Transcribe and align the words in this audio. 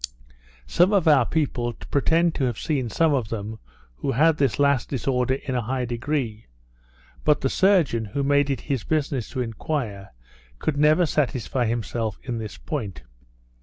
Some 0.65 0.93
of 0.93 1.07
our 1.07 1.27
people 1.27 1.73
pretend 1.73 2.33
to 2.33 2.45
have 2.45 2.57
seen 2.57 2.89
some 2.89 3.13
of 3.13 3.29
them 3.29 3.59
who 3.97 4.13
had 4.13 4.37
this 4.37 4.57
last 4.57 4.89
disorder 4.89 5.35
in 5.35 5.53
a 5.53 5.61
high 5.61 5.85
degree, 5.85 6.47
but 7.23 7.41
the 7.41 7.51
surgeon, 7.51 8.05
who 8.05 8.23
made 8.23 8.49
it 8.49 8.61
his 8.61 8.83
business 8.83 9.29
to 9.29 9.41
enquire, 9.41 10.09
could 10.57 10.75
never 10.77 11.05
satisfy 11.05 11.67
himself 11.67 12.17
in 12.23 12.39
this 12.39 12.57
point. 12.57 13.03